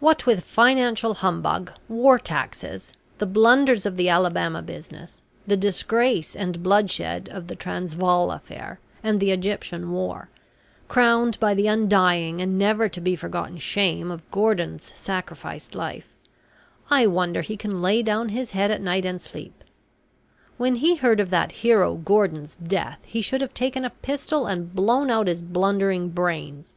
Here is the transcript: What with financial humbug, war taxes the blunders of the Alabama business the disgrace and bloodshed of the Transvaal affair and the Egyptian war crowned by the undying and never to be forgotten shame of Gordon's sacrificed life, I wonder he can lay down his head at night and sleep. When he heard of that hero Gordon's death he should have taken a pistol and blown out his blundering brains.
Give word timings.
What 0.00 0.26
with 0.26 0.42
financial 0.42 1.14
humbug, 1.14 1.70
war 1.88 2.18
taxes 2.18 2.94
the 3.18 3.26
blunders 3.26 3.86
of 3.86 3.96
the 3.96 4.08
Alabama 4.08 4.60
business 4.60 5.22
the 5.46 5.56
disgrace 5.56 6.34
and 6.34 6.64
bloodshed 6.64 7.28
of 7.30 7.46
the 7.46 7.54
Transvaal 7.54 8.32
affair 8.32 8.80
and 9.04 9.20
the 9.20 9.30
Egyptian 9.30 9.92
war 9.92 10.30
crowned 10.88 11.38
by 11.38 11.54
the 11.54 11.68
undying 11.68 12.40
and 12.40 12.58
never 12.58 12.88
to 12.88 13.00
be 13.00 13.14
forgotten 13.14 13.56
shame 13.56 14.10
of 14.10 14.28
Gordon's 14.32 14.90
sacrificed 14.96 15.76
life, 15.76 16.08
I 16.90 17.06
wonder 17.06 17.42
he 17.42 17.56
can 17.56 17.80
lay 17.80 18.02
down 18.02 18.30
his 18.30 18.50
head 18.50 18.72
at 18.72 18.82
night 18.82 19.04
and 19.06 19.22
sleep. 19.22 19.62
When 20.56 20.74
he 20.74 20.96
heard 20.96 21.20
of 21.20 21.30
that 21.30 21.52
hero 21.52 21.94
Gordon's 21.94 22.56
death 22.56 22.98
he 23.06 23.22
should 23.22 23.40
have 23.40 23.54
taken 23.54 23.84
a 23.84 23.90
pistol 23.90 24.44
and 24.48 24.74
blown 24.74 25.08
out 25.08 25.28
his 25.28 25.40
blundering 25.40 26.08
brains. 26.08 26.72